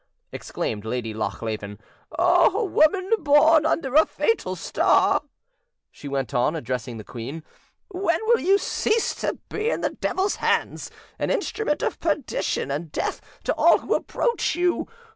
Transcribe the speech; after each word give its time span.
exclaimed 0.31 0.83
Lady 0.83 1.13
Lochleven. 1.13 1.77
"O 2.17 2.63
woman 2.65 3.11
born 3.19 3.67
under 3.67 3.93
a 3.93 4.07
fatal 4.07 4.55
star," 4.55 5.21
she 5.91 6.07
went 6.07 6.33
on, 6.33 6.55
addressing 6.55 6.97
the 6.97 7.03
queen, 7.03 7.43
"when 7.89 8.19
will 8.25 8.39
you 8.39 8.57
cease 8.57 9.13
to 9.13 9.37
be, 9.49 9.69
in 9.69 9.81
the 9.81 9.91
Devil's 9.91 10.37
hands, 10.37 10.89
an 11.19 11.29
instrument 11.29 11.83
of 11.83 11.99
perdition 11.99 12.71
and 12.71 12.91
death 12.91 13.21
to 13.43 13.53
all 13.53 13.77
who 13.77 13.93
approach 13.93 14.55
you? 14.55 14.87